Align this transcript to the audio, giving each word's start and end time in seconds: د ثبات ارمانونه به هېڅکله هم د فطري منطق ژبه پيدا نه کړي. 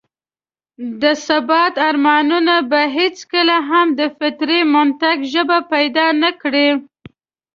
د 1.01 1.03
ثبات 1.25 1.73
ارمانونه 1.89 2.55
به 2.69 2.81
هېڅکله 2.97 3.55
هم 3.69 3.87
د 3.99 4.01
فطري 4.17 4.59
منطق 4.75 5.17
ژبه 5.33 5.57
پيدا 5.73 6.07
نه 6.23 6.31
کړي. 6.41 6.69